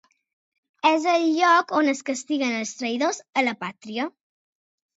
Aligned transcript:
És 0.91 1.05
el 1.11 1.25
lloc 1.41 1.75
on 1.81 1.93
es 1.93 2.01
castiguen 2.09 2.57
els 2.63 2.73
traïdors 2.81 3.23
a 3.43 3.47
la 3.49 3.57
pàtria. 3.63 4.11